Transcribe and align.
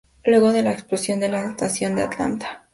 Luego 0.25 0.51
de 0.51 0.63
la 0.63 0.71
explosión 0.71 1.19
de 1.19 1.29
la 1.29 1.43
estación 1.51 1.95
de 1.95 2.01
Atlanta. 2.01 2.67